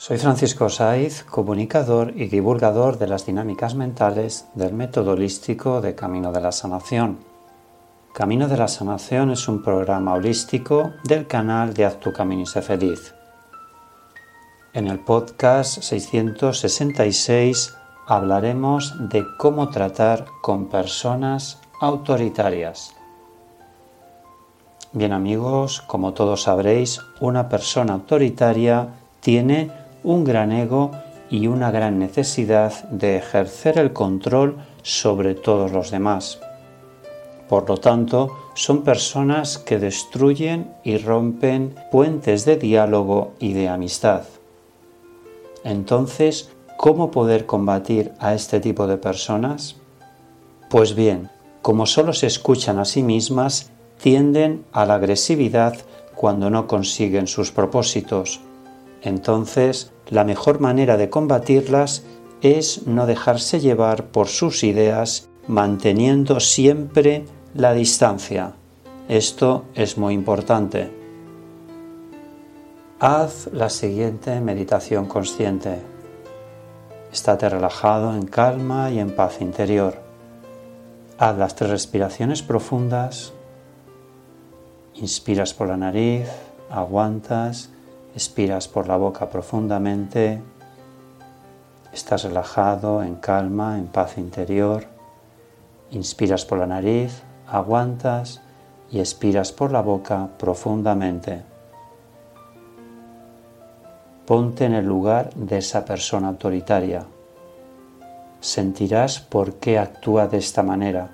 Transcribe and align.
Soy 0.00 0.16
Francisco 0.16 0.70
Saiz, 0.70 1.24
comunicador 1.24 2.14
y 2.16 2.28
divulgador 2.28 2.96
de 2.96 3.06
las 3.06 3.26
dinámicas 3.26 3.74
mentales 3.74 4.48
del 4.54 4.72
método 4.72 5.12
holístico 5.12 5.82
de 5.82 5.94
Camino 5.94 6.32
de 6.32 6.40
la 6.40 6.52
Sanación. 6.52 7.18
Camino 8.14 8.48
de 8.48 8.56
la 8.56 8.66
Sanación 8.66 9.30
es 9.30 9.46
un 9.46 9.62
programa 9.62 10.14
holístico 10.14 10.94
del 11.04 11.26
canal 11.26 11.74
de 11.74 11.84
Haz 11.84 12.00
tu 12.00 12.14
Camino 12.14 12.44
y 12.44 12.60
feliz. 12.62 13.14
En 14.72 14.88
el 14.88 15.00
podcast 15.00 15.82
666 15.82 17.76
hablaremos 18.06 18.94
de 19.10 19.22
cómo 19.36 19.68
tratar 19.68 20.24
con 20.40 20.70
personas 20.70 21.60
autoritarias. 21.78 22.94
Bien 24.92 25.12
amigos, 25.12 25.82
como 25.82 26.14
todos 26.14 26.44
sabréis, 26.44 27.02
una 27.20 27.50
persona 27.50 27.92
autoritaria 27.92 28.94
tiene 29.20 29.79
un 30.02 30.24
gran 30.24 30.52
ego 30.52 30.90
y 31.30 31.46
una 31.46 31.70
gran 31.70 31.98
necesidad 31.98 32.88
de 32.90 33.16
ejercer 33.16 33.78
el 33.78 33.92
control 33.92 34.56
sobre 34.82 35.34
todos 35.34 35.72
los 35.72 35.90
demás. 35.90 36.40
Por 37.48 37.68
lo 37.68 37.78
tanto, 37.78 38.36
son 38.54 38.82
personas 38.82 39.58
que 39.58 39.78
destruyen 39.78 40.72
y 40.84 40.98
rompen 40.98 41.74
puentes 41.90 42.44
de 42.44 42.56
diálogo 42.56 43.32
y 43.38 43.52
de 43.52 43.68
amistad. 43.68 44.24
Entonces, 45.64 46.50
¿cómo 46.76 47.10
poder 47.10 47.46
combatir 47.46 48.12
a 48.18 48.34
este 48.34 48.60
tipo 48.60 48.86
de 48.86 48.96
personas? 48.96 49.76
Pues 50.68 50.94
bien, 50.94 51.28
como 51.62 51.86
solo 51.86 52.12
se 52.12 52.26
escuchan 52.26 52.78
a 52.78 52.84
sí 52.84 53.02
mismas, 53.02 53.70
tienden 54.00 54.64
a 54.72 54.86
la 54.86 54.94
agresividad 54.94 55.76
cuando 56.14 56.50
no 56.50 56.66
consiguen 56.66 57.26
sus 57.26 57.52
propósitos 57.52 58.40
entonces, 59.02 59.92
la 60.08 60.24
mejor 60.24 60.60
manera 60.60 60.96
de 60.96 61.08
combatirlas 61.08 62.02
es 62.42 62.86
no 62.86 63.06
dejarse 63.06 63.60
llevar 63.60 64.06
por 64.06 64.28
sus 64.28 64.64
ideas, 64.64 65.28
manteniendo 65.46 66.40
siempre 66.40 67.24
la 67.54 67.72
distancia. 67.72 68.54
Esto 69.08 69.64
es 69.74 69.98
muy 69.98 70.14
importante. 70.14 70.90
Haz 72.98 73.48
la 73.52 73.70
siguiente 73.70 74.40
meditación 74.40 75.06
consciente. 75.06 75.78
Estate 77.12 77.48
relajado 77.48 78.14
en 78.14 78.26
calma 78.26 78.90
y 78.90 78.98
en 78.98 79.16
paz 79.16 79.40
interior. 79.40 79.98
Haz 81.18 81.36
las 81.36 81.56
tres 81.56 81.70
respiraciones 81.70 82.42
profundas. 82.42 83.32
Inspiras 84.94 85.54
por 85.54 85.68
la 85.68 85.76
nariz, 85.76 86.28
aguantas 86.70 87.70
Expiras 88.20 88.68
por 88.68 88.86
la 88.86 88.98
boca 88.98 89.30
profundamente. 89.30 90.42
Estás 91.90 92.24
relajado, 92.24 93.02
en 93.02 93.14
calma, 93.14 93.78
en 93.78 93.86
paz 93.86 94.18
interior. 94.18 94.84
Inspiras 95.90 96.44
por 96.44 96.58
la 96.58 96.66
nariz, 96.66 97.22
aguantas 97.48 98.42
y 98.90 98.98
expiras 98.98 99.52
por 99.52 99.72
la 99.72 99.80
boca 99.80 100.28
profundamente. 100.36 101.42
Ponte 104.26 104.66
en 104.66 104.74
el 104.74 104.84
lugar 104.84 105.32
de 105.32 105.56
esa 105.56 105.86
persona 105.86 106.28
autoritaria. 106.28 107.06
Sentirás 108.38 109.18
por 109.18 109.54
qué 109.54 109.78
actúa 109.78 110.26
de 110.26 110.36
esta 110.36 110.62
manera. 110.62 111.08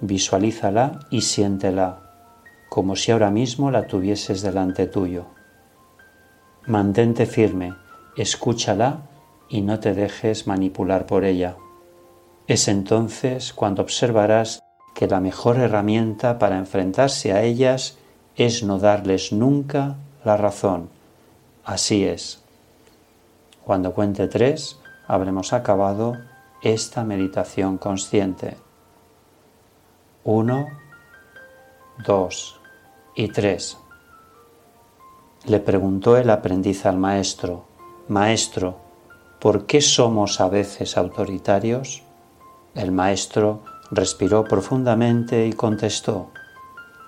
Visualízala 0.00 0.98
y 1.08 1.20
siéntela 1.20 2.07
como 2.78 2.94
si 2.94 3.10
ahora 3.10 3.32
mismo 3.32 3.72
la 3.72 3.88
tuvieses 3.88 4.40
delante 4.40 4.86
tuyo. 4.86 5.24
Mantente 6.64 7.26
firme, 7.26 7.74
escúchala 8.16 9.00
y 9.48 9.62
no 9.62 9.80
te 9.80 9.94
dejes 9.94 10.46
manipular 10.46 11.04
por 11.04 11.24
ella. 11.24 11.56
Es 12.46 12.68
entonces 12.68 13.52
cuando 13.52 13.82
observarás 13.82 14.62
que 14.94 15.08
la 15.08 15.18
mejor 15.18 15.56
herramienta 15.56 16.38
para 16.38 16.56
enfrentarse 16.56 17.32
a 17.32 17.42
ellas 17.42 17.98
es 18.36 18.62
no 18.62 18.78
darles 18.78 19.32
nunca 19.32 19.96
la 20.24 20.36
razón. 20.36 20.88
Así 21.64 22.04
es. 22.04 22.44
Cuando 23.64 23.92
cuente 23.92 24.28
tres, 24.28 24.78
habremos 25.08 25.52
acabado 25.52 26.16
esta 26.62 27.02
meditación 27.02 27.76
consciente. 27.76 28.56
Uno, 30.22 30.68
dos, 32.06 32.57
y 33.18 33.26
3. 33.26 33.76
Le 35.46 35.58
preguntó 35.58 36.16
el 36.16 36.30
aprendiz 36.30 36.86
al 36.86 36.98
maestro, 36.98 37.64
Maestro, 38.06 38.76
¿por 39.40 39.66
qué 39.66 39.80
somos 39.80 40.40
a 40.40 40.48
veces 40.48 40.96
autoritarios? 40.96 42.04
El 42.76 42.92
maestro 42.92 43.64
respiró 43.90 44.44
profundamente 44.44 45.48
y 45.48 45.52
contestó, 45.52 46.30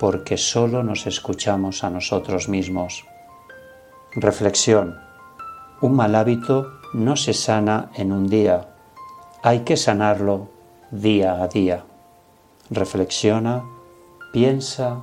porque 0.00 0.36
solo 0.36 0.82
nos 0.82 1.06
escuchamos 1.06 1.84
a 1.84 1.90
nosotros 1.90 2.48
mismos. 2.48 3.04
Reflexión. 4.12 4.98
Un 5.80 5.94
mal 5.94 6.16
hábito 6.16 6.72
no 6.92 7.14
se 7.14 7.34
sana 7.34 7.92
en 7.94 8.10
un 8.10 8.28
día, 8.28 8.74
hay 9.44 9.60
que 9.60 9.76
sanarlo 9.76 10.48
día 10.90 11.40
a 11.40 11.46
día. 11.46 11.84
Reflexiona, 12.68 13.62
piensa 14.32 15.02